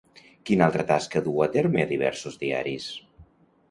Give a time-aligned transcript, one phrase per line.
[0.49, 2.93] Quina altra tasca duu a terme a diversos diaris?